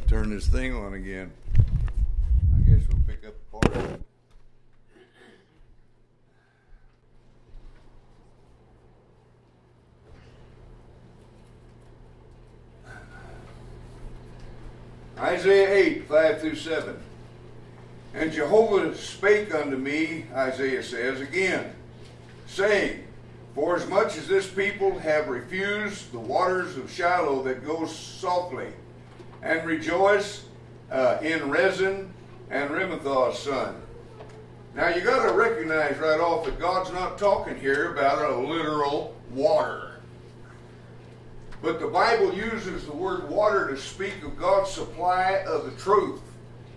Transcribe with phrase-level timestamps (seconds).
[0.00, 1.30] to turn this thing on again.
[1.58, 4.00] I guess we'll pick up part of it.
[15.18, 16.96] Isaiah 8, 5 through 7.
[18.14, 21.74] And Jehovah spake unto me, Isaiah says again,
[22.46, 23.04] saying,
[23.54, 28.68] For as much as this people have refused the waters of Shiloh that go softly,
[29.44, 30.46] and rejoice
[30.90, 32.12] uh, in Rezin
[32.50, 33.76] and Remaliah's son.
[34.74, 39.14] Now you got to recognize right off that God's not talking here about a literal
[39.30, 40.00] water.
[41.62, 46.20] But the Bible uses the word water to speak of God's supply of the truth.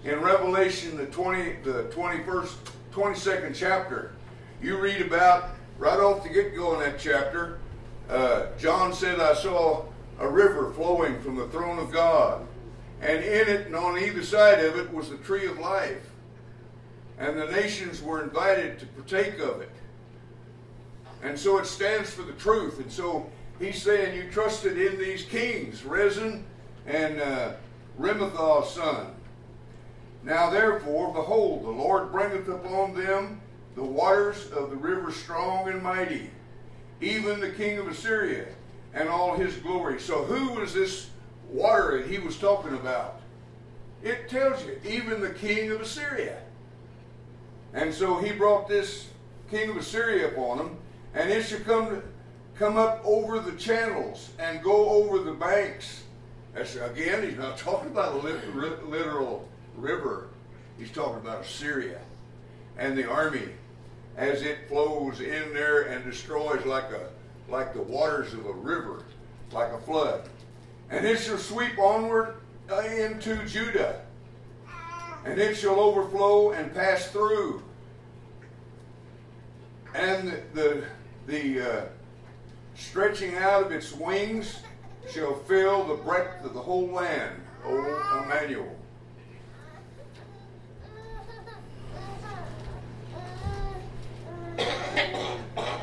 [0.04, 2.54] In Revelation, the 20, the 21st,
[2.94, 4.14] 22nd chapter,
[4.62, 7.60] you read about, right off the get go in that chapter,
[8.10, 9.86] uh, John said, I saw
[10.20, 12.47] a river flowing from the throne of God
[13.02, 16.10] and in it and on either side of it was the tree of life.
[17.20, 19.72] And the nations were invited to partake of it.
[21.24, 22.80] And so it stands for the truth.
[22.80, 26.46] And so he's saying, You trusted in these kings, Rezin
[26.86, 27.54] and uh,
[28.64, 29.08] son.
[30.24, 33.42] Now therefore, behold, the Lord bringeth upon them
[33.76, 36.30] the waters of the river strong and mighty,
[37.02, 38.48] even the king of Assyria
[38.94, 40.00] and all his glory.
[40.00, 41.10] So who was this
[41.52, 43.22] water that he was talking about.
[44.04, 46.38] It tells you, even the king of Assyria.
[47.74, 49.10] And so he brought this
[49.50, 50.78] king of Assyria upon him,
[51.14, 52.02] and it should come,
[52.56, 56.04] come up over the channels and go over the banks.
[56.56, 60.30] Again, he's not talking about a literal river.
[60.78, 62.00] He's talking about Assyria
[62.78, 63.50] and the army
[64.16, 67.10] as it flows in there and destroys like a
[67.50, 69.04] like the waters of a river,
[69.54, 70.30] like a flood
[70.90, 72.36] and it shall sweep onward
[72.70, 74.02] into Judah,
[75.26, 77.64] and it shall overflow and pass through.
[79.94, 80.84] And the,
[81.26, 81.86] the uh,
[82.76, 84.60] stretching out of its wings
[85.10, 88.76] shall fill the breadth of the whole land, O Emmanuel.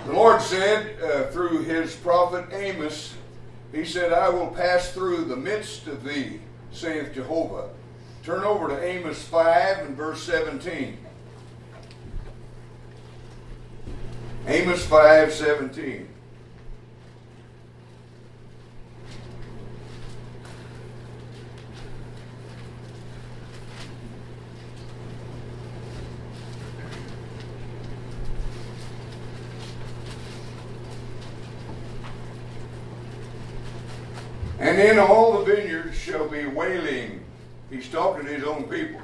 [0.06, 3.14] The Lord said uh, through his prophet Amos,
[3.74, 6.40] he said, I will pass through the midst of thee,
[6.72, 7.70] saith Jehovah.
[8.22, 10.96] Turn over to Amos 5 and verse 17.
[14.46, 16.13] Amos 5 17.
[34.84, 37.24] And all the vineyards shall be wailing.
[37.70, 39.00] He's talking to his own people.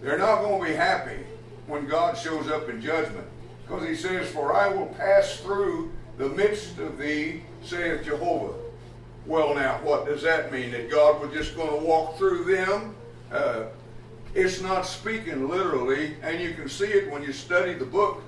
[0.00, 1.18] They're not going to be happy
[1.66, 3.26] when God shows up in judgment.
[3.62, 8.54] Because he says, For I will pass through the midst of thee, saith Jehovah.
[9.26, 10.70] Well, now, what does that mean?
[10.70, 12.96] That God was just going to walk through them?
[13.30, 13.64] Uh,
[14.34, 18.22] it's not speaking literally, and you can see it when you study the book,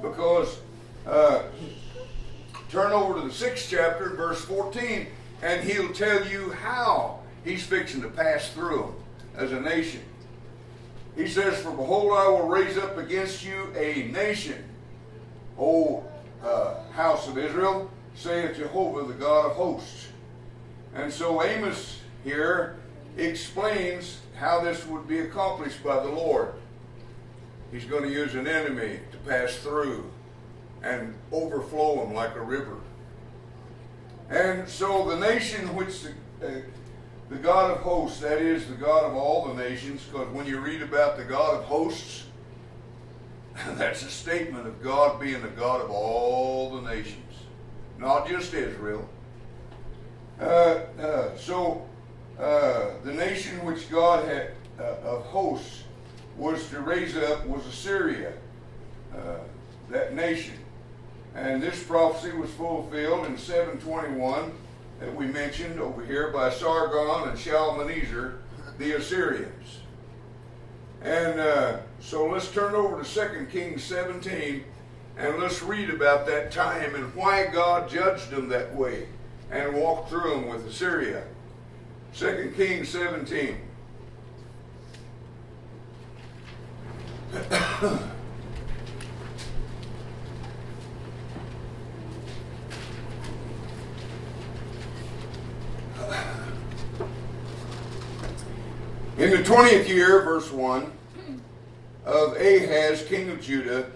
[0.00, 0.58] because
[1.06, 1.42] uh,
[2.70, 5.06] turn over to the sixth chapter, verse 14
[5.42, 8.94] and he'll tell you how he's fixing to pass through them
[9.36, 10.02] as a nation.
[11.16, 14.64] He says, For behold, I will raise up against you a nation,
[15.58, 16.04] O
[16.44, 20.08] uh, house of Israel, saith Jehovah, the God of hosts.
[20.94, 22.76] And so Amos here
[23.16, 26.54] explains how this would be accomplished by the Lord.
[27.70, 30.10] He's going to use an enemy to pass through
[30.82, 32.78] and overflow them like a river.
[34.30, 36.10] And so the nation which the,
[36.46, 36.60] uh,
[37.28, 40.60] the God of hosts, that is the God of all the nations, because when you
[40.60, 42.26] read about the God of hosts,
[43.70, 47.34] that's a statement of God being the God of all the nations,
[47.98, 49.08] not just Israel.
[50.40, 51.86] Uh, uh, so
[52.38, 55.84] uh, the nation which God had uh, of hosts
[56.36, 58.32] was to raise up was Assyria,
[59.14, 59.38] uh,
[59.90, 60.54] that nation.
[61.34, 64.52] And this prophecy was fulfilled in 721
[65.00, 68.40] that we mentioned over here by Sargon and Shalmaneser,
[68.78, 69.80] the Assyrians.
[71.02, 74.64] And uh, so let's turn over to 2 Kings 17
[75.16, 79.06] and let's read about that time and why God judged them that way
[79.50, 81.24] and walked through them with Assyria.
[82.14, 83.56] 2 Kings 17.
[99.20, 100.90] In the 20th year, verse 1,
[102.06, 103.90] of Ahaz, king of Judah,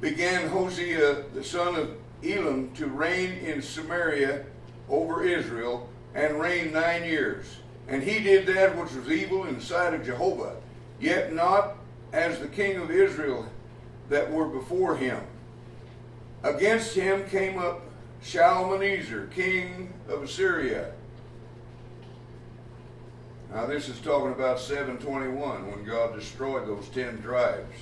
[0.00, 4.44] began Hosea, the son of Elam, to reign in Samaria
[4.88, 7.58] over Israel, and reigned nine years.
[7.86, 10.56] And he did that which was evil in the sight of Jehovah,
[10.98, 11.76] yet not
[12.12, 13.48] as the king of Israel
[14.08, 15.20] that were before him.
[16.42, 17.82] Against him came up
[18.24, 20.90] Shalmaneser, king of Assyria.
[23.54, 27.76] Now, this is talking about 721 when God destroyed those ten tribes.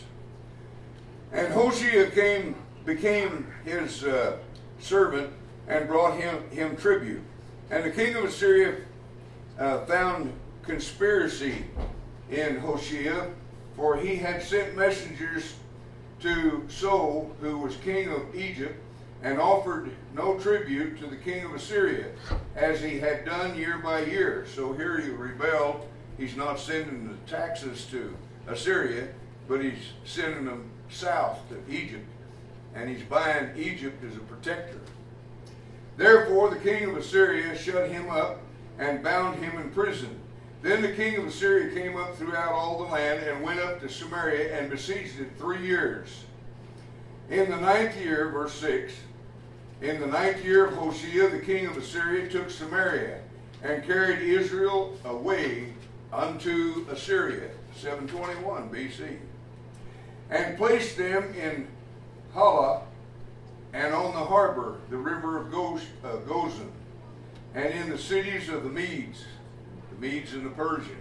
[1.33, 4.37] And Hoshea came, became his uh,
[4.81, 5.33] servant
[5.67, 7.23] and brought him, him tribute.
[7.71, 8.83] And the king of Assyria
[9.59, 11.65] uh, found conspiracy
[12.31, 13.31] in Hoshea,
[13.75, 15.55] for he had sent messengers
[16.21, 18.79] to So, who was king of Egypt,
[19.23, 22.07] and offered no tribute to the king of Assyria,
[22.57, 24.47] as he had done year by year.
[24.55, 25.89] So here he rebelled.
[26.19, 28.15] He's not sending the taxes to
[28.49, 29.09] Assyria,
[29.49, 32.07] but he's sending them south to Egypt,
[32.75, 34.81] and he's buying Egypt as a protector.
[35.97, 38.41] Therefore, the king of Assyria shut him up
[38.79, 40.19] and bound him in prison.
[40.63, 43.89] Then the king of Assyria came up throughout all the land and went up to
[43.89, 46.25] Samaria and besieged it three years.
[47.31, 48.93] In the ninth year, verse 6,
[49.83, 53.19] in the ninth year of Hosea, the king of Assyria took Samaria
[53.65, 55.73] and carried Israel away
[56.13, 59.17] unto Assyria, 721 BC,
[60.31, 61.67] and placed them in
[62.33, 62.83] Halah
[63.73, 66.71] and on the Habor, the river of Goz, uh, Gozan,
[67.55, 69.25] and in the cities of the Medes,
[69.91, 70.99] the Medes and the Persians.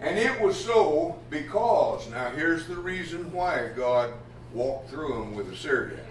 [0.00, 4.12] And it was so because, now here's the reason why God
[4.52, 6.03] walked through them with Assyria.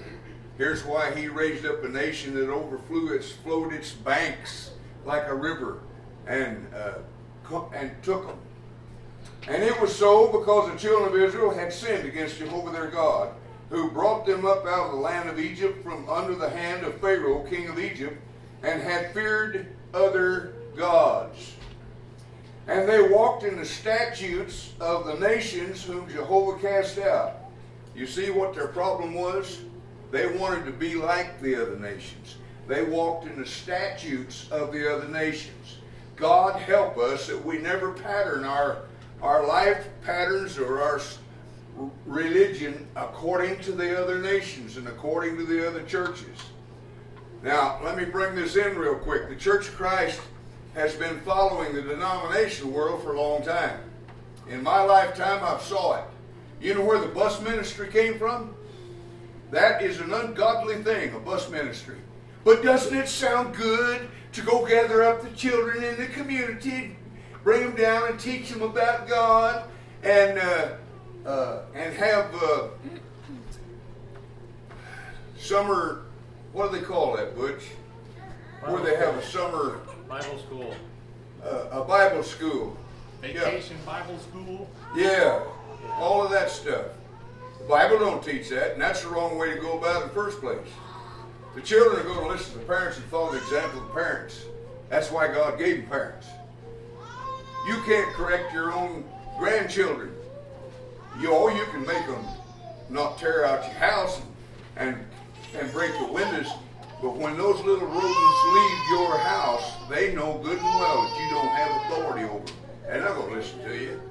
[0.57, 4.71] Here's why he raised up a nation that overflew its, flowed its banks
[5.05, 5.79] like a river
[6.27, 8.37] and, uh, and took them.
[9.47, 13.33] And it was so because the children of Israel had sinned against Jehovah their God,
[13.69, 16.99] who brought them up out of the land of Egypt from under the hand of
[17.01, 18.17] Pharaoh, king of Egypt,
[18.61, 21.53] and had feared other gods.
[22.67, 27.35] And they walked in the statutes of the nations whom Jehovah cast out.
[27.93, 29.59] You see what their problem was?
[30.13, 32.35] They wanted to be like the other nations.
[32.67, 35.79] They walked in the statutes of the other nations.
[36.15, 38.83] God help us that we never pattern our,
[39.23, 41.01] our life patterns or our
[42.05, 46.37] religion according to the other nations and according to the other churches.
[47.41, 49.29] Now, let me bring this in real quick.
[49.29, 50.21] The Church of Christ
[50.75, 53.79] has been following the denomination world for a long time.
[54.47, 56.05] In my lifetime, I've saw it.
[56.61, 58.53] You know where the bus ministry came from?
[59.53, 61.97] That is an ungodly thing, a bus ministry.
[62.43, 66.95] But doesn't it sound good to go gather up the children in the community,
[67.43, 69.65] bring them down and teach them about God,
[70.01, 70.69] and uh,
[71.29, 72.69] uh, and have uh,
[75.37, 76.05] summer?
[76.51, 77.65] What do they call that, Butch?
[78.59, 80.73] Bible Where they have a summer Bible school.
[81.45, 82.75] uh, a Bible school.
[83.21, 84.67] Vacation Bible school.
[84.95, 85.43] Yeah,
[85.99, 86.87] all of that stuff.
[87.59, 90.07] The Bible don't teach that, and that's the wrong way to go about it in
[90.09, 90.67] the first place.
[91.55, 93.93] The children are going to listen to the parents and follow the example of the
[93.93, 94.45] parents.
[94.89, 96.27] That's why God gave them parents.
[97.67, 99.05] You can't correct your own
[99.37, 100.13] grandchildren.
[101.19, 102.25] You you can make them
[102.89, 104.21] not tear out your house
[104.75, 104.97] and
[105.55, 106.47] and break the windows.
[107.01, 111.29] But when those little rodents leave your house, they know good and well that you
[111.29, 112.55] don't have authority over them.
[112.87, 114.01] And They're going to listen to you.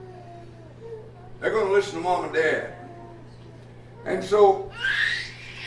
[1.40, 2.71] They're going to listen to mom and dad.
[4.04, 4.70] And so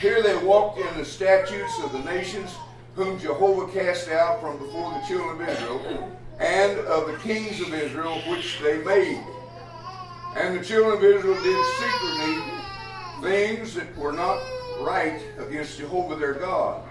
[0.02, 2.52] here they walked in the statutes of the nations
[2.96, 7.74] whom Jehovah cast out from before the children of Israel, and of the kings of
[7.74, 9.22] Israel which they made.
[10.38, 12.44] And the children of Israel did secretly
[13.22, 14.42] things that were not
[14.80, 16.84] right against Jehovah their God.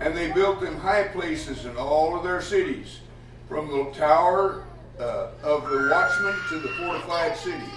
[0.00, 3.00] And they built them high places in all of their cities,
[3.48, 4.64] from the tower
[4.98, 7.70] uh, of the watchman to the fortified city.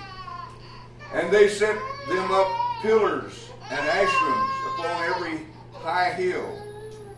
[1.14, 1.76] And they set
[2.08, 6.62] them up pillars and Asherim upon every high hill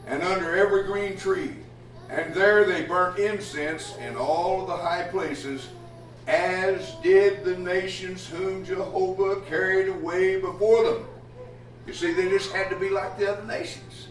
[0.08, 1.56] and under every green tree.
[2.10, 5.70] And there they burnt incense in all the high places,
[6.28, 11.06] as did the nations whom Jehovah carried away before them.
[11.86, 14.08] You see, they just had to be like the other nations.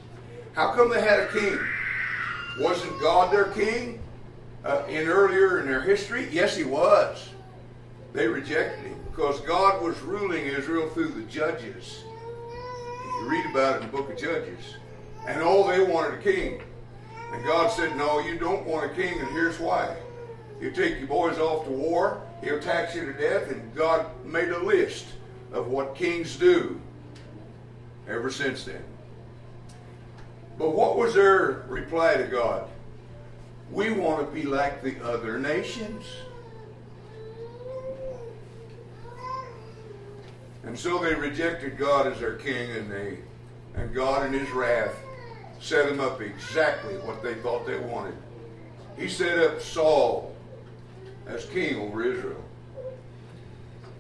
[0.52, 1.58] How come they had a king?
[2.60, 4.00] Wasn't God their king
[4.64, 6.28] uh, in earlier in their history?
[6.30, 7.30] Yes, he was.
[8.12, 12.04] They rejected him because God was ruling Israel through the judges.
[13.20, 14.76] You read about it in the book of Judges.
[15.26, 16.62] And all they wanted a king.
[17.32, 19.96] And God said, No, you don't want a king, and here's why.
[20.60, 24.48] You take your boys off to war, he'll tax you to death, and God made
[24.48, 25.06] a list
[25.52, 26.80] of what kings do
[28.08, 28.82] ever since then.
[30.58, 32.68] But what was their reply to God?
[33.70, 36.04] We want to be like the other nations.
[40.68, 43.16] And so they rejected God as their king, and they
[43.74, 44.94] and God in his wrath
[45.60, 48.14] set them up exactly what they thought they wanted.
[48.98, 50.36] He set up Saul
[51.26, 52.44] as king over Israel.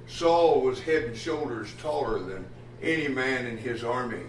[0.08, 2.44] Saul was head and shoulders taller than
[2.82, 4.24] any man in his army.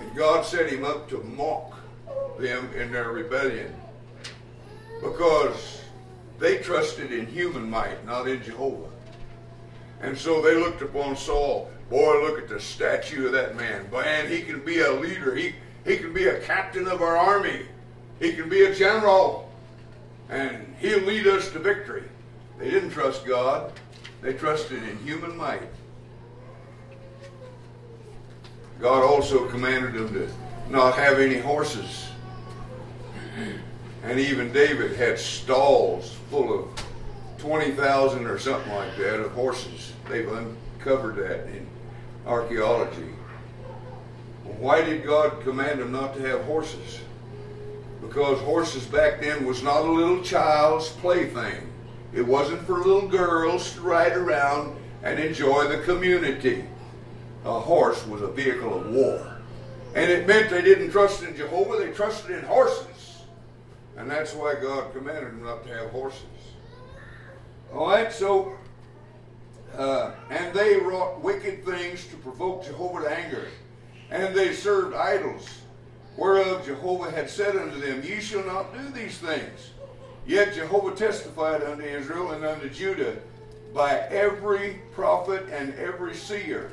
[0.00, 1.78] And God set him up to mock
[2.40, 3.72] them in their rebellion
[5.00, 5.82] because
[6.40, 8.91] they trusted in human might, not in Jehovah.
[10.02, 11.70] And so they looked upon Saul.
[11.88, 13.88] Boy, look at the statue of that man.
[13.90, 15.34] Man, he can be a leader.
[15.34, 15.54] He,
[15.84, 17.66] he can be a captain of our army.
[18.18, 19.52] He can be a general
[20.32, 22.04] and he'll lead us to victory.
[22.58, 23.72] They didn't trust God,
[24.22, 25.62] they trusted in human might.
[28.80, 30.28] God also commanded them to
[30.70, 32.08] not have any horses.
[34.02, 36.81] And even David had stalls full of
[37.42, 39.92] 20,000 or something like that of horses.
[40.08, 41.66] They've uncovered that in
[42.26, 43.10] archaeology.
[44.58, 47.00] Why did God command them not to have horses?
[48.02, 51.72] because horses back then was not a little child's plaything.
[52.12, 56.64] It wasn't for little girls to ride around and enjoy the community.
[57.44, 59.38] A horse was a vehicle of war.
[59.94, 63.22] And it meant they didn't trust in Jehovah, they trusted in horses.
[63.96, 66.22] And that's why God commanded them not to have horses.
[67.74, 68.52] All right, so,
[69.76, 73.48] uh, and they wrought wicked things to provoke Jehovah to anger.
[74.10, 75.48] And they served idols
[76.16, 79.70] whereof Jehovah had said unto them, Ye shall not do these things.
[80.26, 83.16] Yet Jehovah testified unto Israel and unto Judah
[83.74, 86.70] by every prophet and every seer.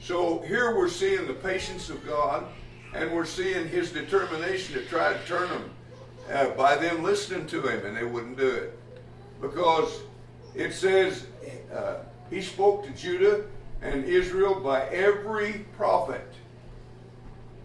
[0.00, 2.44] So here we're seeing the patience of God,
[2.94, 5.70] and we're seeing his determination to try to turn them
[6.30, 8.78] uh, by them listening to him, and they wouldn't do it.
[9.42, 10.00] Because
[10.54, 11.26] it says
[11.74, 11.96] uh,
[12.30, 13.44] he spoke to Judah
[13.82, 16.26] and Israel by every prophet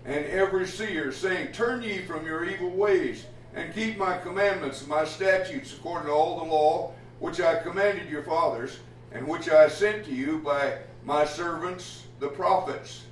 [0.03, 4.89] and every seer, saying, Turn ye from your evil ways, and keep my commandments and
[4.89, 8.79] my statutes according to all the law which I commanded your fathers,
[9.12, 13.03] and which I sent to you by my servants the prophets.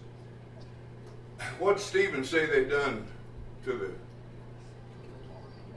[1.59, 3.05] What did Stephen say they done
[3.65, 3.91] to the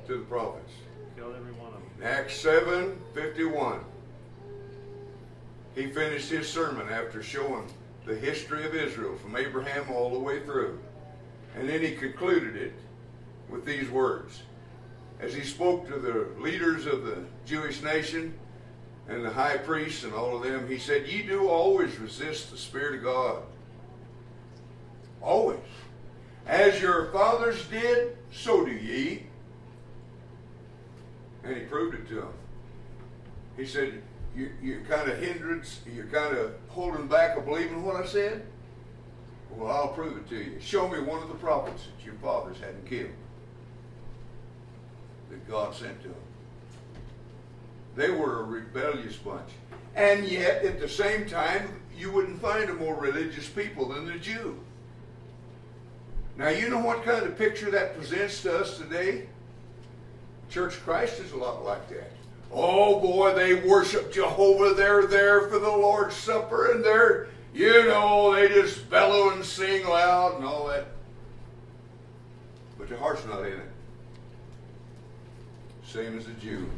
[0.06, 0.72] to the prophets?
[1.16, 1.87] Killed every one of them.
[2.02, 3.80] Acts seven fifty one.
[5.74, 7.66] He finished his sermon after showing
[8.06, 10.78] the history of Israel from Abraham all the way through.
[11.56, 12.72] And then he concluded it
[13.48, 14.42] with these words.
[15.20, 18.34] As he spoke to the leaders of the Jewish nation
[19.08, 22.56] and the high priests and all of them, he said, Ye do always resist the
[22.56, 23.42] Spirit of God.
[25.20, 25.58] Always.
[26.46, 29.27] As your fathers did, so do ye.
[31.48, 32.32] And he proved it to him.
[33.56, 34.02] He said,
[34.36, 38.44] you, You're kind of hindrance, you're kind of holding back of believing what I said.
[39.50, 40.60] Well, I'll prove it to you.
[40.60, 43.10] Show me one of the prophets that your fathers hadn't killed
[45.30, 46.16] that God sent to them.
[47.96, 49.48] They were a rebellious bunch.
[49.96, 54.18] And yet, at the same time, you wouldn't find a more religious people than the
[54.18, 54.58] Jew.
[56.36, 59.26] Now, you know what kind of picture that presents to us today?
[60.50, 62.10] Church Christ is a lot like that.
[62.50, 64.74] Oh boy, they worship Jehovah.
[64.74, 69.86] They're there for the Lord's Supper and they're you know, they just bellow and sing
[69.86, 70.86] loud and all that.
[72.78, 73.70] But their heart's not in it.
[75.84, 76.70] Same as a Jew.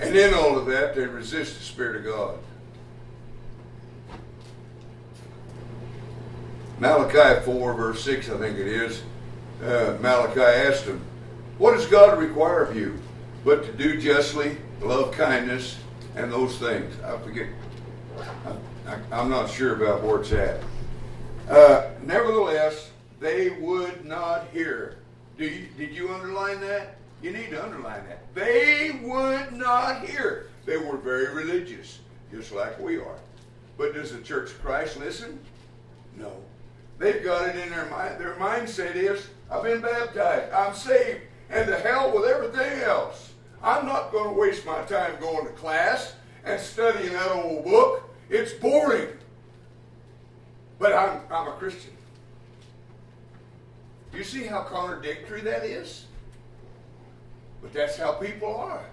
[0.00, 2.38] And in all of that, they resist the Spirit of God.
[6.80, 9.02] Malachi 4, verse 6, I think it is.
[9.62, 11.00] Uh, Malachi asked him,
[11.62, 12.98] What does God require of you?
[13.44, 15.78] But to do justly, love kindness,
[16.16, 16.92] and those things.
[17.04, 17.46] I forget
[19.12, 20.60] I, am not sure about where it's at.
[21.48, 22.90] Uh, nevertheless,
[23.20, 24.96] they would not hear.
[25.38, 26.96] Do you, did you underline that?
[27.22, 28.34] You need to underline that.
[28.34, 30.48] They would not hear.
[30.66, 32.00] They were very religious,
[32.32, 33.20] just like we are.
[33.78, 35.38] But does the Church of Christ listen?
[36.18, 36.32] No.
[36.98, 38.20] They've got it in their mind.
[38.20, 40.52] Their mindset is, I've been baptized.
[40.52, 41.20] I'm saved.
[41.52, 43.32] And to hell with everything else.
[43.62, 48.10] I'm not going to waste my time going to class and studying that old book.
[48.28, 49.08] It's boring.
[50.78, 51.92] But I'm, I'm a Christian.
[54.12, 56.06] You see how contradictory that is?
[57.60, 58.84] But that's how people are.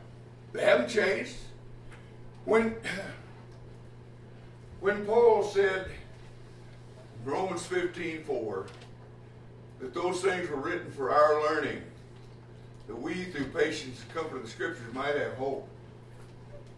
[0.54, 1.36] They haven't changed.
[2.46, 2.76] When
[4.80, 5.88] when Paul said
[7.26, 8.68] Romans 15 4
[9.82, 11.82] that those things were written for our learning,
[12.90, 15.68] that we through patience and comfort of the scriptures might have hope.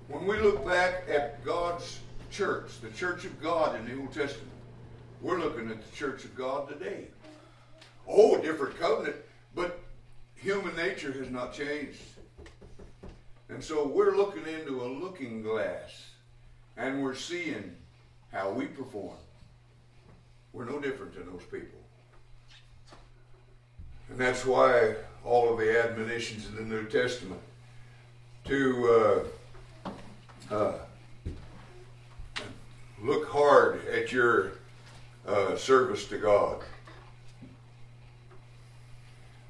[0.10, 2.00] When we look back at God's
[2.30, 4.52] church, the church of God in the Old Testament,
[5.22, 7.08] we're looking at the church of God today.
[8.10, 9.16] Oh, a different covenant,
[9.56, 9.80] but
[10.36, 12.02] human nature has not changed.
[13.48, 16.10] And so we're looking into a looking glass
[16.76, 17.74] and we're seeing
[18.34, 19.16] how we perform.
[20.52, 21.80] We're no different than those people.
[24.10, 27.42] And that's why all of the admonitions in the New Testament
[28.46, 29.26] to
[30.50, 30.74] uh, uh,
[33.02, 34.54] look hard at your
[35.28, 36.62] uh, service to God.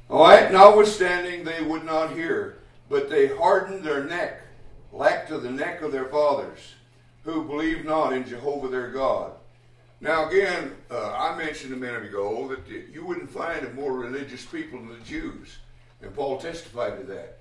[0.09, 2.57] All right, notwithstanding, they would not hear,
[2.89, 4.41] but they hardened their neck,
[4.91, 6.75] like to the neck of their fathers,
[7.23, 9.31] who believed not in Jehovah their God.
[10.01, 14.43] Now, again, uh, I mentioned a minute ago that you wouldn't find a more religious
[14.43, 15.59] people than the Jews,
[16.01, 17.37] and Paul testified to that.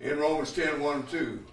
[0.00, 1.44] In Romans 10 1 and 2,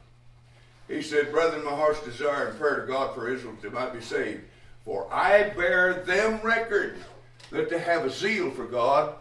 [0.87, 3.93] he said, Brethren, my heart's desire and prayer to God for Israel that they might
[3.93, 4.43] be saved.
[4.85, 6.97] For I bear them record
[7.51, 9.15] that they have a zeal for God,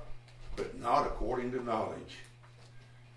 [0.55, 2.19] but not according to knowledge.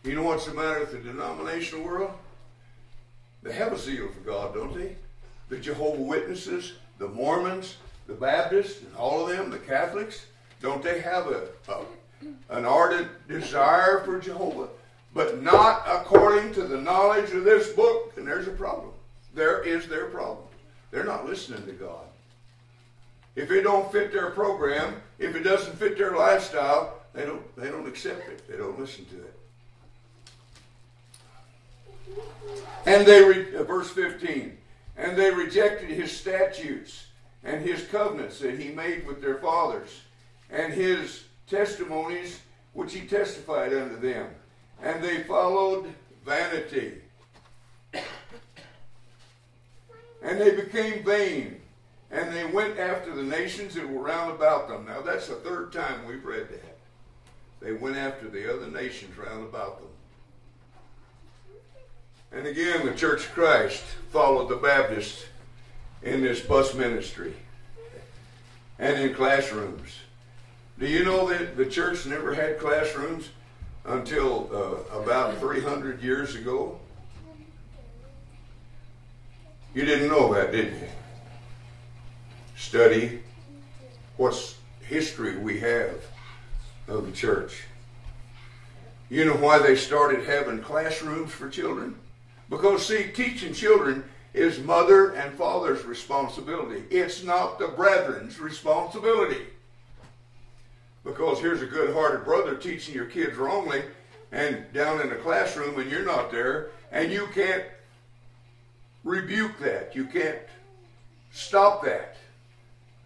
[0.03, 2.11] You know what's the matter with the denominational world?
[3.43, 4.95] They have a zeal for God, don't they?
[5.49, 10.25] The Jehovah Witnesses, the Mormons, the Baptists, and all of them, the Catholics,
[10.61, 11.81] don't they have a, a
[12.49, 14.69] an ardent desire for Jehovah?
[15.13, 18.91] But not according to the knowledge of this book, and there's a problem.
[19.33, 20.45] There is their problem.
[20.91, 22.05] They're not listening to God.
[23.35, 27.69] If it don't fit their program, if it doesn't fit their lifestyle, they don't they
[27.69, 28.47] don't accept it.
[28.49, 29.33] They don't listen to it.
[32.85, 34.57] And they re, uh, verse 15,
[34.97, 37.07] and they rejected his statutes
[37.43, 40.01] and his covenants that he made with their fathers,
[40.49, 42.39] and his testimonies
[42.73, 44.27] which he testified unto them,
[44.81, 45.93] and they followed
[46.25, 47.01] vanity.
[50.21, 51.61] And they became vain
[52.15, 54.85] and they went after the nations that were round about them.
[54.85, 56.77] Now, that's the third time we've read that.
[57.59, 59.89] They went after the other nations round about them.
[62.31, 65.25] And again, the Church of Christ followed the Baptists
[66.03, 67.33] in this bus ministry
[68.77, 69.99] and in classrooms.
[70.77, 73.29] Do you know that the church never had classrooms
[73.85, 76.77] until uh, about 300 years ago?
[79.73, 80.87] You didn't know that, did you?
[82.55, 83.21] study
[84.17, 86.03] what history we have
[86.87, 87.63] of the church.
[89.09, 91.95] You know why they started having classrooms for children?
[92.49, 94.03] Because, see, teaching children
[94.33, 96.83] is mother and father's responsibility.
[96.89, 99.45] It's not the brethren's responsibility.
[101.03, 103.83] Because here's a good hearted brother teaching your kids wrongly
[104.31, 107.63] and down in the classroom and you're not there and you can't
[109.03, 109.95] rebuke that.
[109.95, 110.39] You can't
[111.31, 112.17] stop that.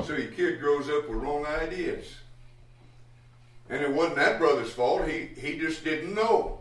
[0.06, 2.06] So your kid grows up with wrong ideas.
[3.69, 5.08] And it wasn't that brother's fault.
[5.08, 6.59] He, he just didn't know.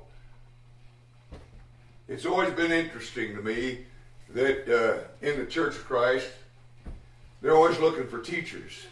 [2.09, 3.81] It's always been interesting to me
[4.31, 6.31] that uh, in the Church of Christ,
[7.43, 8.87] they're always looking for teachers.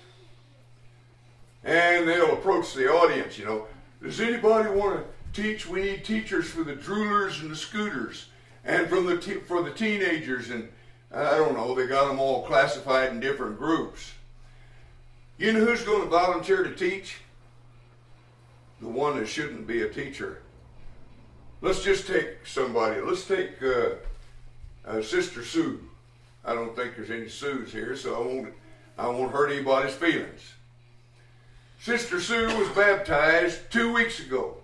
[1.65, 3.67] And they'll approach the audience, you know.
[4.03, 5.01] Does anybody want
[5.33, 5.67] to teach?
[5.67, 8.27] We need teachers for the droolers and the scooters,
[8.65, 10.69] and from the te- for the teenagers, and
[11.11, 11.75] I don't know.
[11.75, 14.13] They got them all classified in different groups.
[15.39, 17.17] You know who's going to volunteer to teach?
[18.81, 20.43] The one that shouldn't be a teacher.
[21.63, 23.01] Let's just take somebody.
[23.01, 23.91] Let's take uh,
[24.87, 25.81] uh, Sister Sue.
[26.45, 28.55] I don't think there's any Sues here, so I won't.
[28.99, 30.55] I won't hurt anybody's feelings.
[31.81, 34.57] Sister Sue was baptized two weeks ago.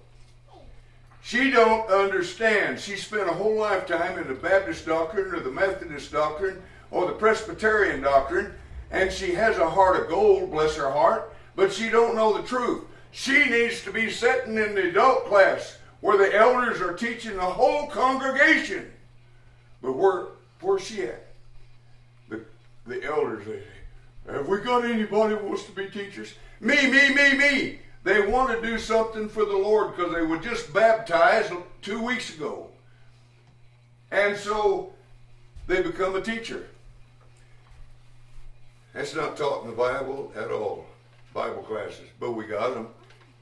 [1.23, 2.81] She don't understand.
[2.81, 7.13] She spent a whole lifetime in the Baptist doctrine or the Methodist doctrine or the
[7.13, 8.53] Presbyterian doctrine,
[8.91, 12.47] and she has a heart of gold, bless her heart, but she don't know the
[12.47, 12.85] truth.
[13.13, 17.41] She needs to be sitting in the adult class where the elders are teaching the
[17.41, 18.91] whole congregation.
[19.81, 20.27] But where
[20.61, 21.27] where's she at?
[22.29, 22.45] The
[22.87, 26.35] the elders they say, have we got anybody who wants to be teachers?
[26.61, 27.79] Me, me, me, me.
[28.05, 32.35] They want to do something for the Lord because they were just baptized two weeks
[32.35, 32.69] ago.
[34.11, 34.93] And so
[35.69, 36.67] they become a teacher.
[38.93, 40.85] That's not taught in the Bible at all,
[41.33, 42.09] Bible classes.
[42.19, 42.89] But we got them.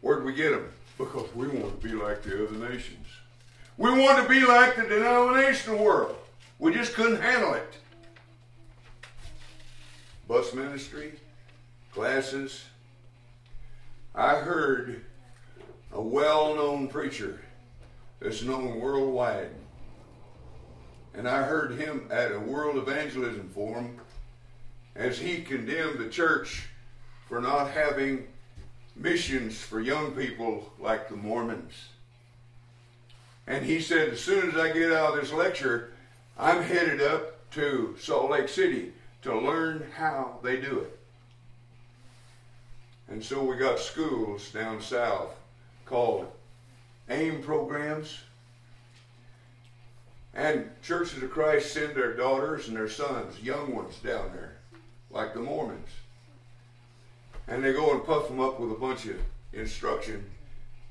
[0.03, 0.71] Where'd we get them?
[1.01, 3.07] Because we want to be like the other nations.
[3.79, 6.15] We want to be like the denominational world.
[6.59, 7.79] We just couldn't handle it.
[10.29, 11.13] Bus ministry,
[11.91, 12.67] classes.
[14.15, 15.03] I heard
[15.91, 17.41] a well known preacher
[18.21, 19.53] that's known worldwide.
[21.15, 23.97] And I heard him at a World Evangelism Forum
[24.95, 26.69] as he condemned the church
[27.27, 28.27] for not having
[29.01, 31.89] missions for young people like the Mormons.
[33.47, 35.93] And he said, as soon as I get out of this lecture,
[36.39, 40.99] I'm headed up to Salt Lake City to learn how they do it.
[43.09, 45.35] And so we got schools down south
[45.85, 46.31] called
[47.09, 48.21] AIM programs.
[50.33, 54.59] And Churches of Christ send their daughters and their sons, young ones, down there,
[55.11, 55.89] like the Mormons.
[57.51, 59.17] And they go and puff them up with a bunch of
[59.53, 60.25] instruction,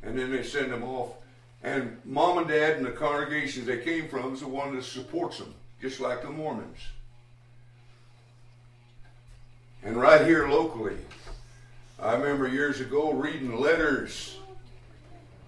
[0.04, 1.14] and then they send them off.
[1.64, 5.40] And mom and dad and the congregations they came from is the one that supports
[5.40, 6.78] them, just like the Mormons.
[9.84, 10.98] And right here locally,
[11.98, 14.38] I remember years ago reading letters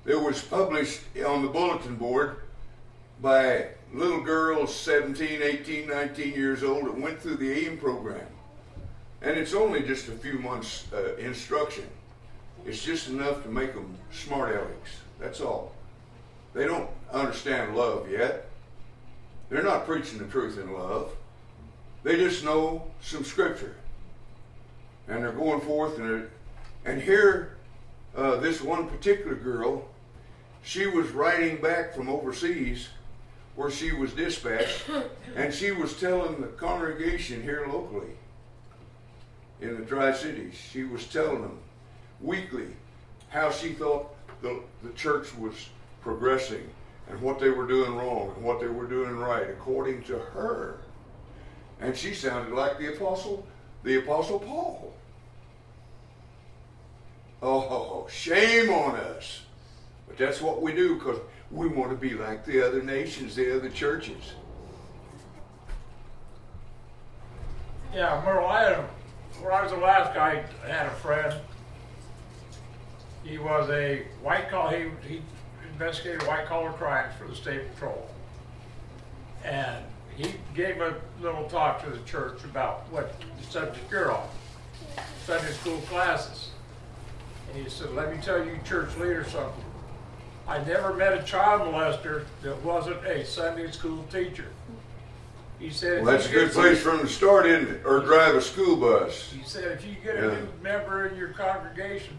[0.06, 2.38] that was published on the bulletin board
[3.21, 8.26] by little girls 17, 18, 19 years old that went through the AIM program.
[9.22, 11.86] And it's only just a few months uh, instruction.
[12.66, 15.00] It's just enough to make them smart alecks.
[15.20, 15.74] That's all.
[16.54, 18.50] They don't understand love yet.
[19.50, 21.12] They're not preaching the truth in love.
[22.04, 23.76] They just know some scripture
[25.08, 26.28] and they're going forth and
[26.86, 27.58] and here
[28.16, 29.88] uh, this one particular girl
[30.64, 32.90] she was writing back from overseas
[33.56, 34.84] where she was dispatched
[35.36, 38.12] and she was telling the congregation here locally
[39.62, 41.58] in the tri-cities she was telling them
[42.19, 42.67] weekly
[43.30, 45.69] how she thought the, the church was
[46.02, 46.67] progressing
[47.10, 50.78] and what they were doing wrong and what they were doing right according to her
[51.80, 53.45] and she sounded like the apostle
[53.84, 54.93] the apostle paul
[57.43, 59.41] Oh, shame on us.
[60.08, 61.19] But that's what we do because
[61.50, 64.34] we want to be like the other nations, the other churches.
[67.93, 68.86] Yeah, Merle, I had
[69.41, 71.39] when I was in Alaska, I had a friend.
[73.23, 75.21] He was a white collar, he, he
[75.73, 78.10] investigated white collar crimes for the state patrol.
[79.43, 79.84] And
[80.15, 84.27] he gave a little talk to the church about what the subject you're on,
[85.25, 86.49] Sunday school classes.
[87.51, 89.63] And he said, let me tell you, church leader, something.
[90.47, 94.47] I never met a child molester that wasn't a Sunday school teacher.
[95.62, 97.82] He said, well, that's a good place for him to start, isn't it?
[97.86, 99.32] Or drive a school bus.
[99.38, 100.34] You said, if you get a yeah.
[100.34, 102.17] new member in your congregation,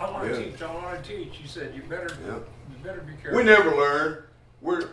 [0.00, 0.50] I want to yeah.
[0.50, 0.60] teach.
[0.60, 1.40] I want to teach.
[1.40, 2.34] You said, you better, yeah.
[2.34, 3.38] you better be careful.
[3.38, 4.24] We never learn.
[4.62, 4.88] We're.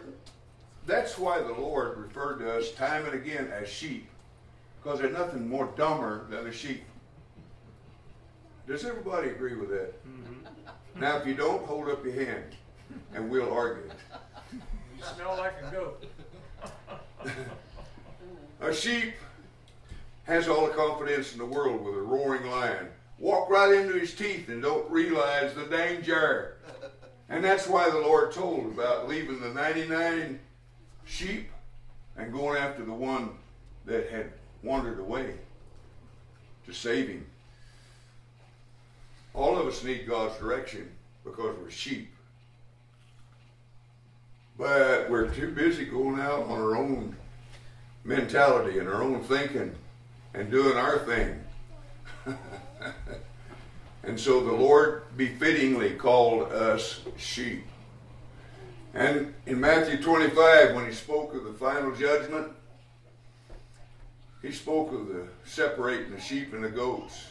[0.86, 4.08] That's why the Lord referred to us time and again as sheep,
[4.82, 6.84] because there's nothing more dumber than a sheep.
[8.67, 10.06] Does everybody agree with that?
[10.08, 11.02] Mm-hmm.
[11.02, 12.56] Now, if you don't, hold up your hand,
[13.15, 13.89] and we'll argue.
[14.54, 16.06] You smell like a goat.
[18.62, 19.13] a sheep
[20.24, 22.88] has all the confidence in the world with a roaring lion.
[23.20, 26.58] Walk right into his teeth and don't realize the danger.
[27.30, 30.40] And that's why the Lord told about leaving the 99
[31.06, 31.50] sheep
[32.16, 33.32] and going after the one
[33.86, 34.32] that had
[34.63, 35.34] wandered away
[36.66, 37.26] to save him.
[39.34, 40.90] All of us need God's direction
[41.24, 42.13] because we're sheep.
[44.58, 47.15] But we're too busy going out on our own
[48.04, 49.76] mentality and our own thinking
[50.34, 51.39] and doing our thing.
[54.04, 57.65] and so the Lord befittingly called us sheep.
[58.93, 62.52] And in Matthew 25, when he spoke of the final judgment,
[64.41, 67.28] he spoke of the separating the sheep and the goats.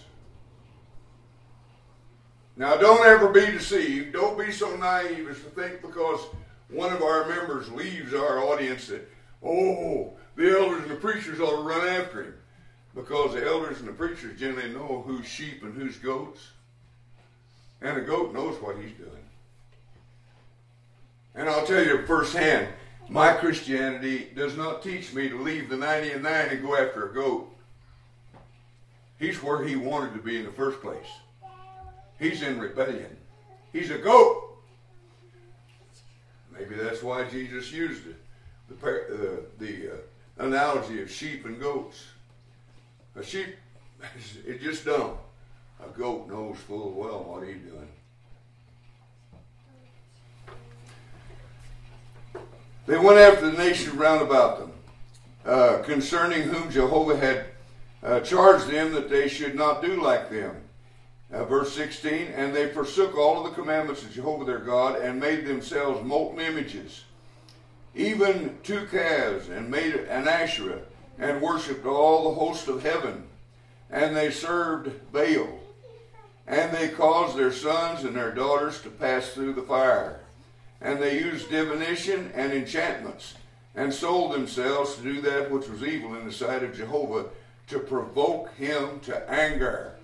[2.56, 4.12] Now, don't ever be deceived.
[4.12, 6.20] Don't be so naive as to think because
[6.68, 9.08] one of our members leaves our audience that,
[9.44, 12.34] oh, the elders and the preachers ought to run after him.
[12.94, 16.48] Because the elders and the preachers generally know who's sheep and who's goats.
[17.82, 19.10] And a goat knows what he's doing.
[21.34, 22.68] And I'll tell you firsthand,
[23.08, 27.10] my Christianity does not teach me to leave the 90 and 9 and go after
[27.10, 27.54] a goat.
[29.18, 31.06] He's where he wanted to be in the first place.
[32.18, 33.16] He's in rebellion.
[33.72, 34.45] He's a goat.
[36.58, 38.16] Maybe that's why Jesus used it,
[38.68, 42.04] the, uh, the uh, analogy of sheep and goats.
[43.14, 43.56] A sheep
[44.46, 45.12] is just dumb.
[45.84, 47.88] A goat knows full well what he's doing.
[52.86, 54.72] They went after the nation round about them,
[55.44, 57.46] uh, concerning whom Jehovah had
[58.02, 60.54] uh, charged them that they should not do like them.
[61.36, 65.20] Uh, verse 16, and they forsook all of the commandments of Jehovah their God and
[65.20, 67.04] made themselves molten images,
[67.94, 70.80] even two calves, and made an Asherah,
[71.18, 73.24] and worshipped all the host of heaven.
[73.90, 75.60] And they served Baal,
[76.46, 80.20] and they caused their sons and their daughters to pass through the fire.
[80.80, 83.34] And they used divination and enchantments,
[83.74, 87.26] and sold themselves to do that which was evil in the sight of Jehovah,
[87.66, 89.95] to provoke him to anger.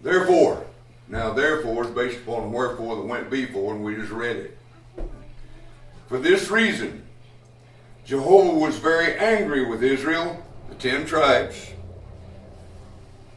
[0.00, 0.66] Therefore,
[1.08, 4.58] now therefore is based upon wherefore that went before, and we just read it.
[6.08, 7.04] For this reason,
[8.04, 11.72] Jehovah was very angry with Israel, the ten tribes,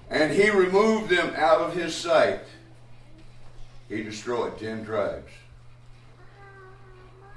[0.09, 2.41] and he removed them out of his sight.
[3.87, 5.31] He destroyed ten tribes.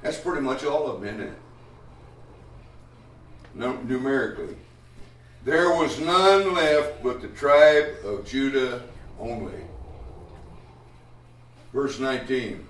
[0.02, 1.38] That's pretty much all of them, isn't it?
[3.88, 4.56] Numerically.
[5.44, 8.82] There was none left but the tribe of Judah
[9.22, 9.61] only.
[11.72, 12.66] Verse 19.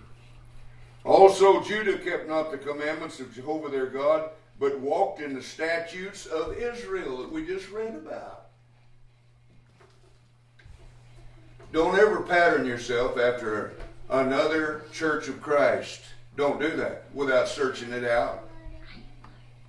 [1.04, 6.26] Also Judah kept not the commandments of Jehovah their God, but walked in the statutes
[6.26, 8.46] of Israel that we just read about.
[11.72, 13.72] Don't ever pattern yourself after
[14.10, 16.02] another church of Christ.
[16.36, 18.48] Don't do that without searching it out.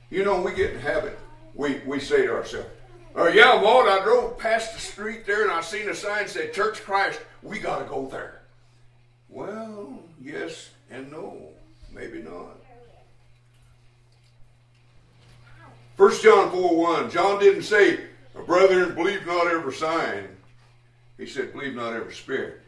[0.09, 1.17] You know, we get in habit.
[1.55, 2.67] We, we say to ourselves,
[3.15, 6.53] Oh, yeah, Walt, I drove past the street there and I seen a sign said
[6.53, 7.19] Church Christ.
[7.43, 8.41] We got to go there.
[9.29, 11.49] Well, yes and no.
[11.91, 12.57] Maybe not.
[15.97, 17.11] 1 John 4 1.
[17.11, 17.99] John didn't say,
[18.47, 20.27] Brethren, believe not every sign.
[21.17, 22.61] He said, Believe not every spirit.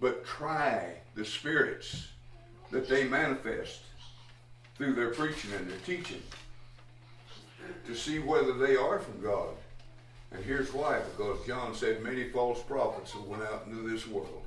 [0.00, 2.08] But try the spirits
[2.72, 3.82] that they manifest
[4.76, 6.22] through their preaching and their teaching
[7.86, 9.54] to see whether they are from God.
[10.36, 14.42] And here's why because John said many false prophets have went out into this world.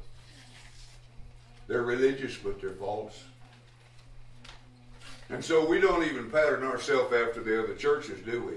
[1.68, 3.24] They're religious, but they're false.
[5.30, 8.54] And so we don't even pattern ourselves after the other churches, do we?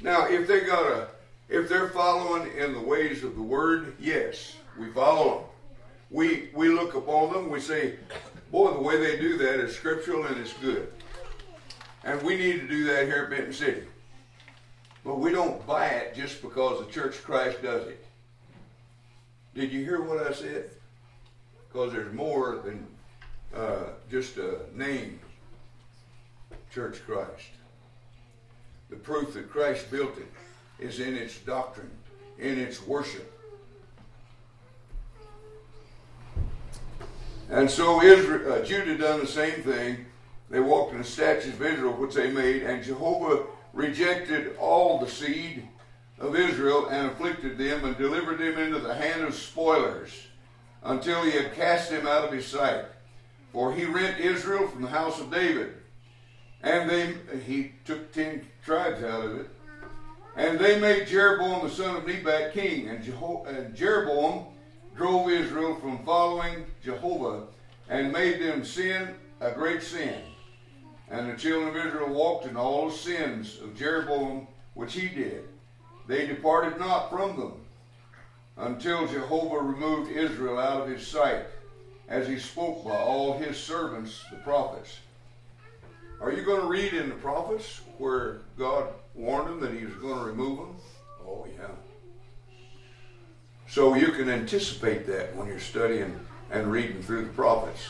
[0.00, 1.08] Now, if they got a,
[1.48, 5.44] if they're following in the ways of the Word, yes, we follow them.
[6.10, 7.50] We we look upon them.
[7.50, 7.96] We say,
[8.50, 10.92] boy, the way they do that is scriptural and it's good.
[12.04, 13.82] And we need to do that here at Benton City.
[15.06, 18.04] But we don't buy it just because the Church of Christ does it.
[19.54, 20.68] Did you hear what I said?
[21.68, 22.84] Because there's more than
[23.54, 25.20] uh, just a name,
[26.74, 27.50] Church Christ.
[28.90, 30.26] The proof that Christ built it
[30.80, 31.90] is in its doctrine,
[32.40, 33.32] in its worship.
[37.48, 40.04] And so Israel, uh, Judah done the same thing.
[40.50, 43.44] They walked in the statues of Israel, which they made, and Jehovah
[43.76, 45.68] rejected all the seed
[46.18, 50.10] of Israel and afflicted them and delivered them into the hand of spoilers
[50.82, 52.86] until he had cast them out of his sight.
[53.52, 55.74] For he rent Israel from the house of David.
[56.62, 57.14] And they
[57.46, 59.50] he took ten tribes out of it.
[60.36, 62.88] And they made Jeroboam the son of Nebat king.
[62.88, 64.46] And, Jeho- and Jeroboam
[64.96, 67.44] drove Israel from following Jehovah
[67.88, 70.18] and made them sin a great sin.
[71.10, 75.44] And the children of Israel walked in all the sins of Jeroboam which he did.
[76.06, 77.52] They departed not from them
[78.56, 81.46] until Jehovah removed Israel out of his sight,
[82.08, 84.98] as he spoke by all his servants, the prophets.
[86.20, 89.94] Are you going to read in the prophets where God warned them that he was
[89.94, 90.76] going to remove them?
[91.26, 92.56] Oh, yeah.
[93.68, 96.18] So you can anticipate that when you're studying
[96.50, 97.88] and reading through the prophets.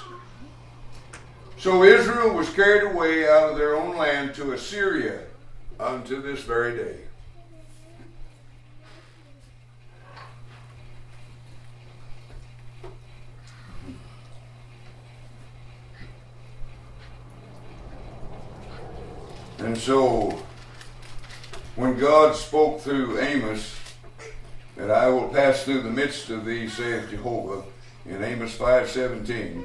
[1.66, 5.22] So Israel was carried away out of their own land to Assyria
[5.80, 6.98] unto this very day.
[19.58, 20.40] And so,
[21.74, 23.74] when God spoke through Amos,
[24.76, 27.64] that I will pass through the midst of thee, saith Jehovah,
[28.04, 29.64] in Amos 5.17,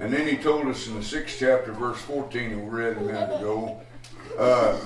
[0.00, 3.36] and then he told us in the sixth chapter, verse 14, we read a minute
[3.36, 3.78] ago,
[4.38, 4.80] uh,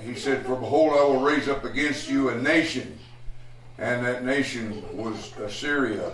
[0.00, 2.96] he said, For behold, I will raise up against you a nation,
[3.78, 6.12] and that nation was Assyria,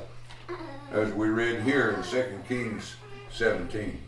[0.91, 2.97] as we read here in 2 Kings
[3.31, 4.01] 17.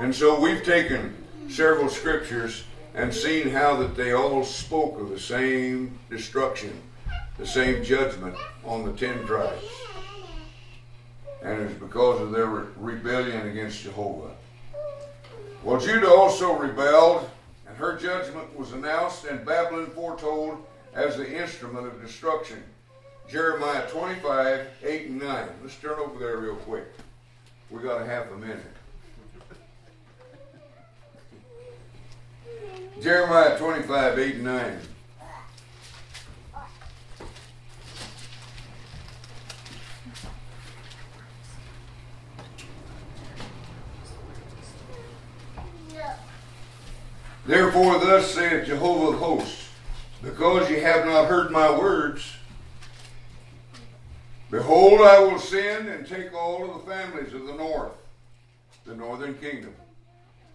[0.00, 1.16] And so we've taken
[1.48, 2.64] several scriptures
[2.94, 6.78] and seen how that they all spoke of the same destruction,
[7.38, 9.64] the same judgment on the ten tribes.
[11.42, 14.32] And it's because of their re- rebellion against Jehovah.
[15.62, 17.28] Well, Judah also rebelled,
[17.66, 22.62] and her judgment was announced, and Babylon foretold as the instrument of destruction.
[23.28, 25.48] Jeremiah 25, 8 and 9.
[25.62, 26.86] Let's turn over there real quick.
[27.70, 28.64] We got a half a minute.
[33.02, 34.80] Jeremiah 25, 8 and 9.
[47.48, 49.70] Therefore, thus saith Jehovah of hosts,
[50.22, 52.36] because ye have not heard my words,
[54.50, 57.94] behold, I will send and take all of the families of the north,
[58.84, 59.74] the northern kingdom,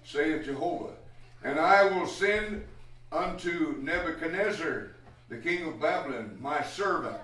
[0.04, 0.94] saith Jehovah,
[1.44, 2.64] and I will send
[3.12, 4.92] unto Nebuchadnezzar,
[5.30, 7.18] the king of Babylon, my servant.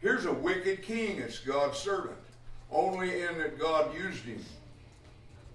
[0.00, 2.18] Here's a wicked king, it's God's servant,
[2.70, 4.44] only in that God used him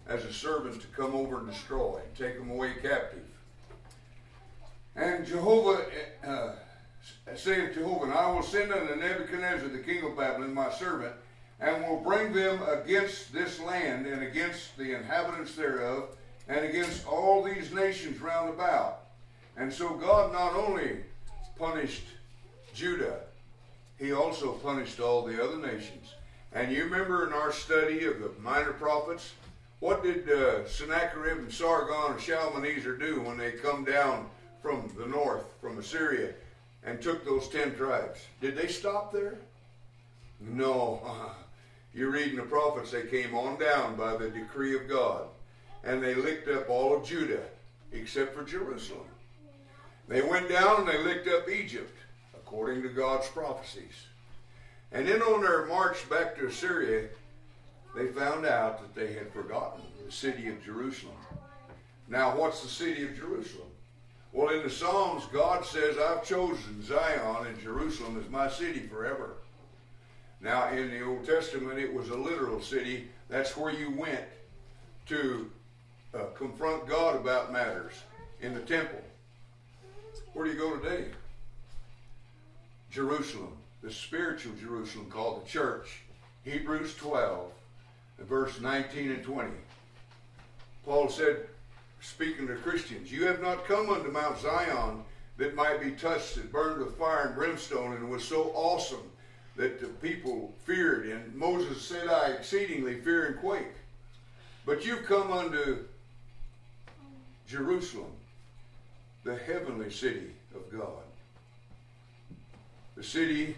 [0.09, 3.23] as a servant to come over and destroy, and take them away captive.
[4.95, 5.85] And Jehovah
[6.25, 6.51] uh,
[7.35, 11.13] saith Jehovah, and I will send unto Nebuchadnezzar, the king of Babylon, my servant,
[11.59, 16.09] and will bring them against this land and against the inhabitants thereof,
[16.47, 19.01] and against all these nations round about.
[19.55, 20.97] And so God not only
[21.57, 22.05] punished
[22.73, 23.19] Judah,
[23.99, 26.13] he also punished all the other nations.
[26.53, 29.33] And you remember in our study of the minor prophets,
[29.79, 34.27] what did uh, Sennacherib and Sargon and Shalmaneser do when they come down
[34.61, 36.33] from the north, from Assyria,
[36.83, 38.19] and took those ten tribes?
[38.41, 39.37] Did they stop there?
[40.41, 41.01] No.
[41.05, 41.33] Uh,
[41.93, 45.27] you read in the prophets, they came on down by the decree of God,
[45.83, 47.43] and they licked up all of Judah
[47.91, 49.07] except for Jerusalem.
[50.07, 51.97] They went down and they licked up Egypt,
[52.35, 54.05] according to God's prophecies.
[54.91, 57.09] And then on their march back to Assyria,
[57.95, 61.15] they found out that they had forgotten the city of Jerusalem.
[62.07, 63.67] Now, what's the city of Jerusalem?
[64.31, 69.33] Well, in the Psalms, God says, I've chosen Zion and Jerusalem as my city forever.
[70.41, 73.07] Now, in the Old Testament, it was a literal city.
[73.27, 74.25] That's where you went
[75.07, 75.51] to
[76.13, 77.93] uh, confront God about matters
[78.41, 79.01] in the temple.
[80.33, 81.05] Where do you go today?
[82.91, 86.01] Jerusalem, the spiritual Jerusalem called the church.
[86.43, 87.51] Hebrews 12,
[88.25, 89.49] verse 19 and 20.
[90.85, 91.47] Paul said,
[92.01, 95.03] speaking to Christians, You have not come unto Mount Zion
[95.37, 99.09] that might be touched and burned with fire and brimstone, and was so awesome
[99.55, 103.73] that the people feared, and Moses said, I exceedingly fear and quake.
[104.65, 105.79] But you've come unto
[107.47, 108.11] Jerusalem,
[109.23, 111.03] the heavenly city of God,
[112.95, 113.55] the city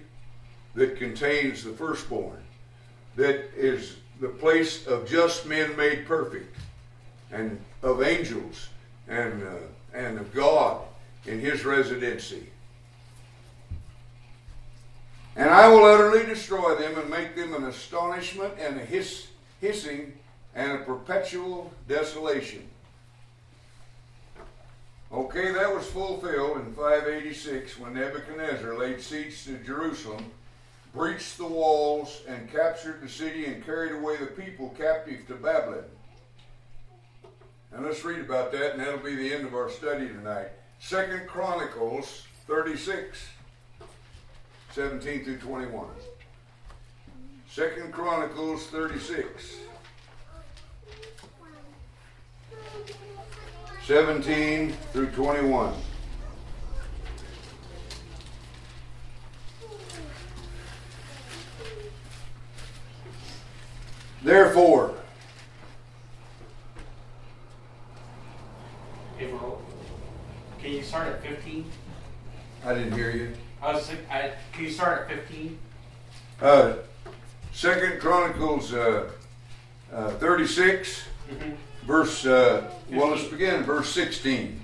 [0.76, 2.42] that contains the firstborn,
[3.16, 6.56] that is the place of just men made perfect,
[7.32, 8.70] and of angels,
[9.08, 10.84] and, uh, and of God
[11.26, 12.48] in his residency.
[15.36, 19.28] And I will utterly destroy them and make them an astonishment and a hiss,
[19.60, 20.14] hissing
[20.54, 22.68] and a perpetual desolation.
[25.12, 30.32] Okay, that was fulfilled in 586 when Nebuchadnezzar laid siege to Jerusalem,
[30.94, 35.86] breached the walls, and captured the city and carried away the people captive to Babylon.
[37.72, 40.50] And let's read about that, and that'll be the end of our study tonight.
[40.80, 43.18] Second Chronicles 36,
[44.74, 45.88] 17 through 21.
[47.50, 49.56] Second Chronicles 36.
[53.86, 55.74] 17 through 21.
[64.24, 64.96] Therefore,
[69.18, 69.60] Hey, bro.
[70.62, 71.66] Can you start at 15?
[72.66, 73.34] I didn't hear you.
[73.62, 75.58] I was I, can you start at 15?
[76.42, 76.74] Uh,
[77.54, 79.10] Second Chronicles uh,
[79.94, 81.52] uh, 36, Mm-hmm.
[81.88, 84.60] verse, uh, well, let's begin verse 16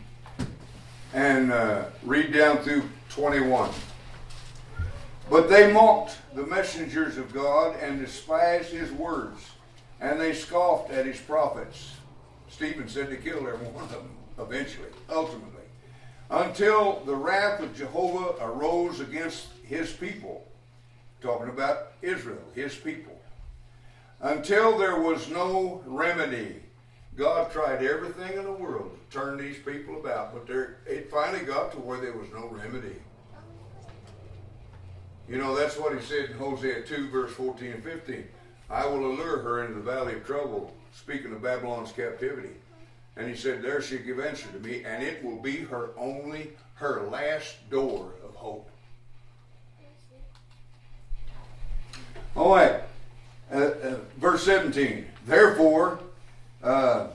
[1.13, 3.69] and uh, read down through 21.
[5.29, 9.51] But they mocked the messengers of God and despised his words,
[9.99, 11.95] and they scoffed at his prophets.
[12.49, 14.09] Stephen said to kill every one of them
[14.39, 15.51] eventually, ultimately,
[16.29, 20.45] until the wrath of Jehovah arose against his people.
[21.21, 23.19] Talking about Israel, his people.
[24.21, 26.55] Until there was no remedy.
[27.15, 31.43] God tried everything in the world to turn these people about, but there, it finally
[31.43, 32.95] got to where there was no remedy.
[35.27, 38.27] You know, that's what he said in Hosea 2, verse 14 and 15.
[38.69, 42.49] I will allure her into the valley of trouble, speaking of Babylon's captivity.
[43.17, 46.51] And he said, There she give answer to me, and it will be her only,
[46.75, 48.69] her last door of hope.
[52.35, 52.81] All right.
[53.51, 55.05] Uh, uh, verse 17.
[55.25, 55.99] Therefore,
[56.63, 57.07] uh,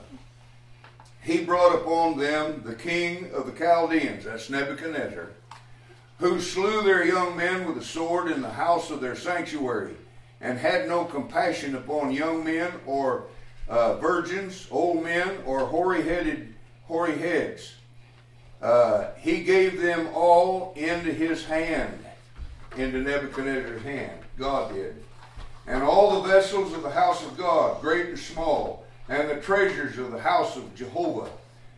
[1.21, 5.29] he brought upon them the king of the Chaldeans, that's Nebuchadnezzar,
[6.23, 9.93] who slew their young men with a sword in the house of their sanctuary,
[10.39, 13.25] and had no compassion upon young men or
[13.67, 16.53] uh, virgins, old men, or hoary-headed,
[16.85, 17.73] hoary heads.
[18.61, 21.99] Uh, he gave them all into his hand,
[22.77, 24.17] into Nebuchadnezzar's hand.
[24.37, 24.95] God did.
[25.67, 29.97] And all the vessels of the house of God, great and small, and the treasures
[29.97, 31.29] of the house of Jehovah,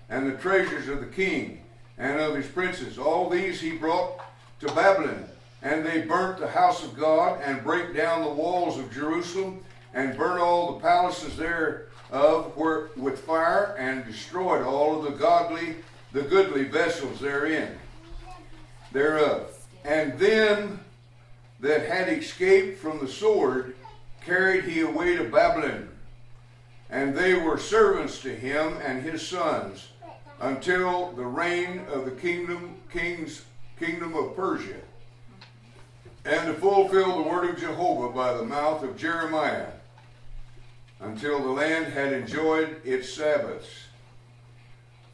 [0.08, 1.64] and the treasures of the king
[1.98, 4.22] and of his princes, all these he brought
[4.60, 5.26] to Babylon.
[5.62, 10.18] And they burnt the house of God, and brake down the walls of Jerusalem, and
[10.18, 12.56] burnt all the palaces thereof
[12.96, 15.78] with fire, and destroyed all of the godly,
[16.12, 17.78] the goodly vessels therein,
[18.92, 19.52] thereof.
[19.84, 20.82] And them
[21.60, 23.76] that had escaped from the sword
[24.24, 25.90] carried he away to Babylon,
[26.90, 29.88] and they were servants to him and his sons
[30.40, 33.44] until the reign of the kingdom kings
[33.80, 34.82] kingdom of Persia
[36.26, 39.68] and to fulfill the word of Jehovah by the mouth of Jeremiah,
[41.00, 43.70] until the land had enjoyed its Sabbaths.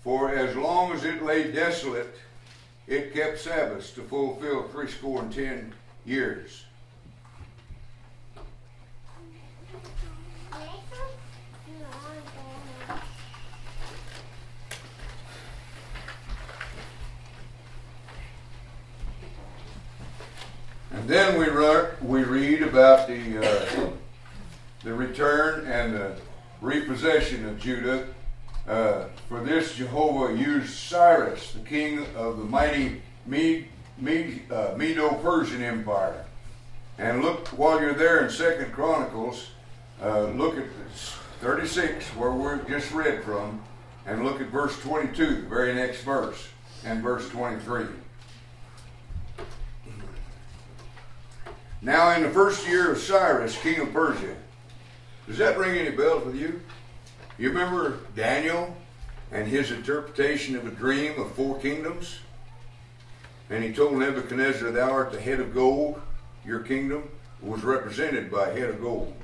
[0.03, 2.16] For as long as it lay desolate,
[2.88, 5.74] it kept Sabbaths to fulfill threescore and ten
[6.05, 6.66] years.
[21.02, 23.89] And then we, re- we read about the, uh,
[24.84, 26.16] the return and the
[26.62, 28.06] repossession of Judah.
[28.68, 33.66] Uh, for this, Jehovah used Cyrus, the king of the mighty Med-
[33.97, 36.24] Med- uh, Medo-Persian Empire.
[36.99, 39.49] And look, while you're there in Second Chronicles,
[40.04, 40.66] uh, look at
[41.39, 43.60] 36, where we just read from,
[44.06, 46.47] and look at verse 22, the very next verse,
[46.86, 47.88] and verse 23.
[51.84, 54.36] Now, in the first year of Cyrus, king of Persia,
[55.27, 56.61] does that ring any bells with you?
[57.39, 58.77] You remember Daniel
[59.32, 62.19] and his interpretation of a dream of four kingdoms?
[63.49, 65.99] And he told Nebuchadnezzar, Thou art the head of gold,
[66.45, 67.09] your kingdom
[67.41, 69.15] was represented by a head of gold.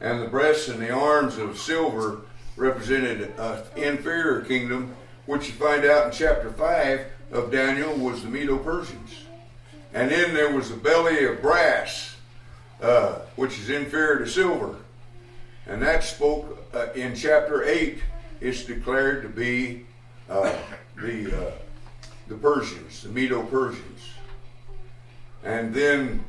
[0.00, 2.20] And the breasts and the arms of silver
[2.56, 4.94] represented an inferior kingdom,
[5.26, 9.24] which you find out in chapter 5 of Daniel was the Medo Persians.
[9.94, 12.16] And then there was the belly of brass,
[12.80, 14.76] uh, which is inferior to silver.
[15.66, 17.98] And that spoke uh, in chapter 8,
[18.40, 19.86] it's declared to be
[20.28, 20.54] uh,
[20.96, 21.50] the, uh,
[22.28, 24.12] the Persians, the Medo Persians.
[25.42, 26.24] And then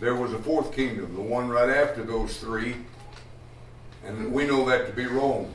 [0.00, 2.76] there was a fourth kingdom, the one right after those three.
[4.04, 5.52] And we know that to be Rome.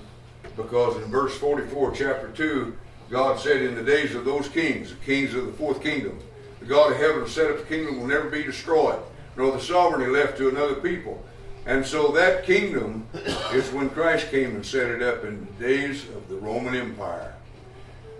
[0.55, 2.77] Because in verse 44, chapter 2,
[3.09, 6.19] God said, In the days of those kings, the kings of the fourth kingdom,
[6.63, 8.99] the God of heaven set up a kingdom will never be destroyed,
[9.35, 11.21] nor the sovereignty left to another people.
[11.65, 13.05] And so that kingdom
[13.53, 17.35] is when Christ came and set it up in the days of the Roman Empire.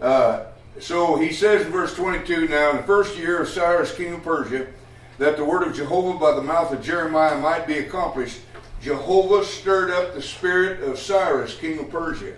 [0.01, 0.45] Uh,
[0.81, 4.23] so he says in verse 22 now, in the first year of Cyrus, king of
[4.23, 4.67] Persia,
[5.19, 8.41] that the word of Jehovah by the mouth of Jeremiah might be accomplished,
[8.81, 12.35] Jehovah stirred up the spirit of Cyrus, king of Persia.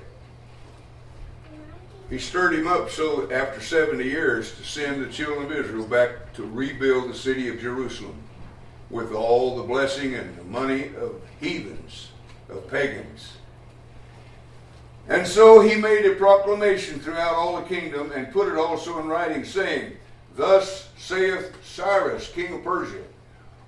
[2.09, 6.33] He stirred him up so after 70 years to send the children of Israel back
[6.33, 8.21] to rebuild the city of Jerusalem
[8.91, 12.09] with all the blessing and the money of heathens,
[12.47, 13.33] of pagans.
[15.07, 19.07] And so he made a proclamation throughout all the kingdom and put it also in
[19.07, 19.97] writing, saying,
[20.35, 23.03] Thus saith Cyrus, king of Persia,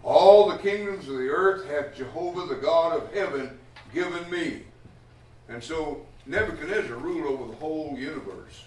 [0.04, 3.58] All the kingdoms of the earth hath Jehovah the God of heaven
[3.94, 4.64] given me.
[5.50, 8.64] And so Nebuchadnezzar ruled over the whole universe.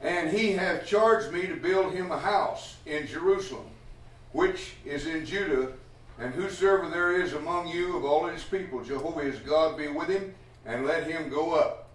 [0.00, 3.66] And he hath charged me to build him a house in Jerusalem,
[4.32, 5.72] which is in Judah,
[6.18, 10.08] and whosoever there is among you of all his people, Jehovah his God be with
[10.08, 10.34] him,
[10.66, 11.88] and let him go up.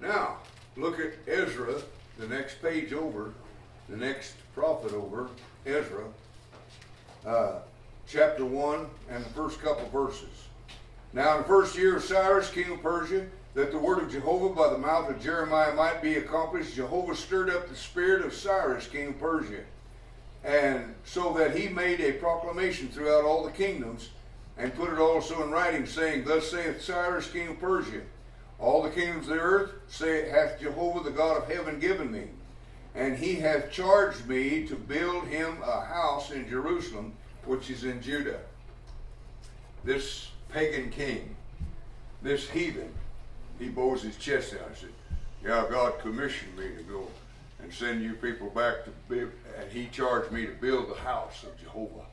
[0.00, 0.38] Now,
[0.76, 1.80] look at Ezra,
[2.18, 3.32] the next page over,
[3.88, 5.28] the next prophet over,
[5.64, 6.04] Ezra,
[7.24, 7.58] uh,
[8.08, 10.48] chapter 1, and the first couple verses.
[11.14, 14.52] Now, in the first year of Cyrus, king of Persia, that the word of Jehovah
[14.52, 18.88] by the mouth of Jeremiah might be accomplished, Jehovah stirred up the spirit of Cyrus,
[18.88, 19.60] king of Persia,
[20.42, 24.10] And so that he made a proclamation throughout all the kingdoms,
[24.58, 28.00] and put it also in writing, saying, Thus saith Cyrus, king of Persia,
[28.58, 32.24] All the kingdoms of the earth say, hath Jehovah the God of heaven given me.
[32.96, 37.12] And he hath charged me to build him a house in Jerusalem,
[37.44, 38.40] which is in Judah.
[39.84, 41.34] This pagan king,
[42.22, 42.94] this heathen,
[43.58, 44.88] he bows his chest out and said,
[45.44, 47.08] Yeah, God commissioned me to go
[47.60, 51.42] and send you people back to build, and he charged me to build the house
[51.42, 52.06] of Jehovah.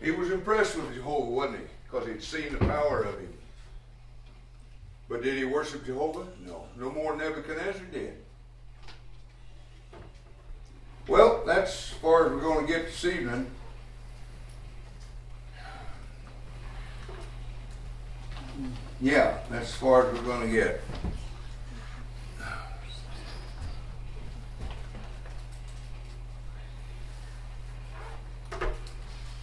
[0.00, 1.64] He was impressed with Jehovah, wasn't he?
[1.84, 3.34] Because he'd seen the power of him.
[5.08, 6.26] But did he worship Jehovah?
[6.46, 6.64] No.
[6.78, 8.14] No more Nebuchadnezzar did.
[11.08, 13.50] Well, that's as far as we're going to get this evening.
[19.02, 20.82] Yeah, that's as far as we're going to get.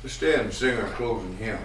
[0.03, 1.57] Let's stand and sing our closing hymn.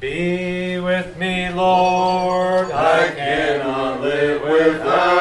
[0.00, 2.70] Be with me, Lord.
[2.70, 5.19] I cannot live without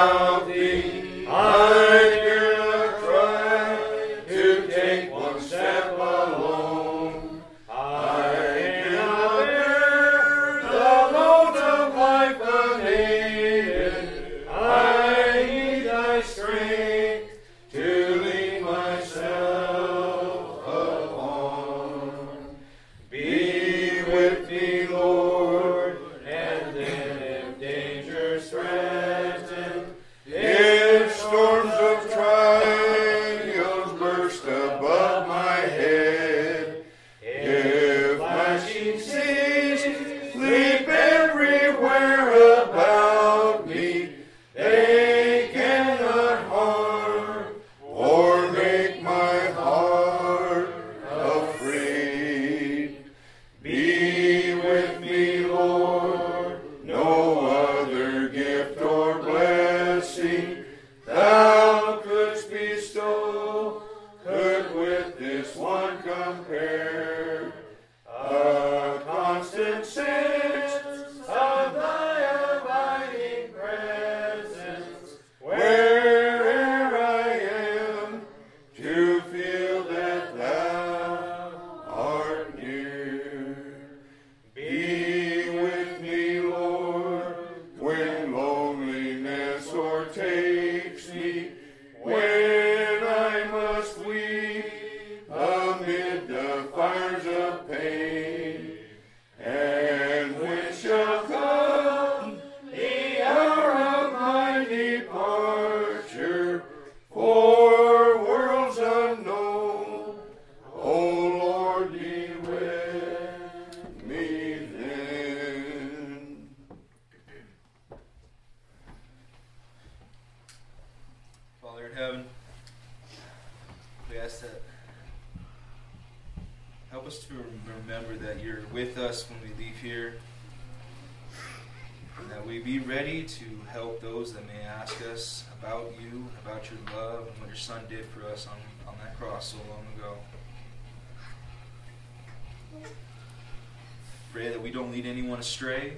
[144.70, 145.94] we don't lead anyone astray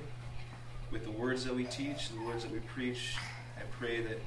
[0.91, 3.17] with the words that we teach, the words that we preach.
[3.57, 4.17] I pray that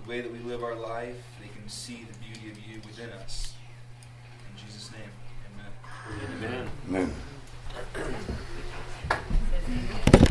[0.00, 3.10] the way that we live our life, they can see the beauty of you within
[3.10, 3.54] us.
[4.48, 5.10] In Jesus' name,
[5.56, 6.50] amen.
[6.52, 6.70] Amen.
[6.88, 7.14] Amen.